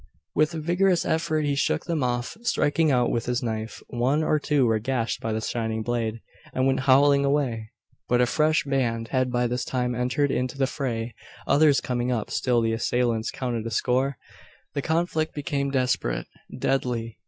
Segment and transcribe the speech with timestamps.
[0.33, 3.83] With a vigorous effort he shook them off, striking out with his knife.
[3.89, 6.21] One or two were gashed by the shining blade,
[6.55, 7.69] and went howling away.
[8.09, 11.13] But a fresh band had by this time entered into the fray,
[11.45, 14.17] others coming up, till the assailants counted a score.
[14.73, 16.25] The conflict became desperate,
[16.57, 17.19] deadly.